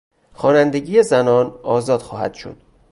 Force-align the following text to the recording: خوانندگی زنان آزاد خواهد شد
خوانندگی 0.33 1.03
زنان 1.03 1.59
آزاد 1.63 2.01
خواهد 2.01 2.33
شد 2.33 2.57